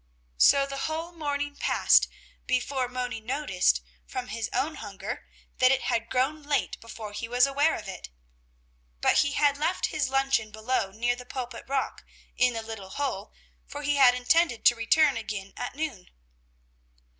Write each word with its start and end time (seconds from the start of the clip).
So 0.39 0.65
the 0.65 0.87
whole 0.89 1.11
morning 1.11 1.55
passed, 1.57 2.07
before 2.47 2.87
Moni 2.89 3.19
noticed, 3.21 3.83
from 4.07 4.29
his 4.29 4.49
own 4.51 4.77
hunger, 4.77 5.27
that 5.59 5.69
it 5.71 5.83
had 5.83 6.09
grown 6.09 6.41
late 6.41 6.79
before 6.81 7.11
he 7.13 7.27
was 7.27 7.45
aware 7.45 7.75
of 7.75 7.87
it. 7.87 8.09
But 8.99 9.17
he 9.19 9.33
had 9.33 9.59
left 9.59 9.85
his 9.93 10.09
luncheon 10.09 10.49
below 10.49 10.89
near 10.91 11.15
the 11.15 11.23
Pulpit 11.27 11.65
rock, 11.67 12.03
in 12.35 12.53
the 12.53 12.63
little 12.63 12.89
hole, 12.89 13.31
for 13.67 13.83
he 13.83 13.97
had 13.97 14.15
intended 14.15 14.65
to 14.65 14.75
return 14.75 15.17
again 15.17 15.53
at 15.55 15.75
noon. 15.75 16.09